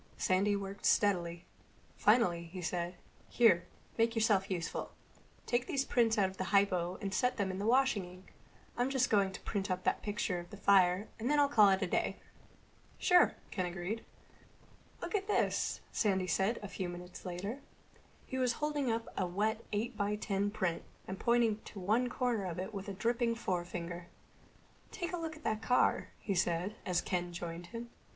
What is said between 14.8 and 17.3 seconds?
"Look at this," Sandy said a few minutes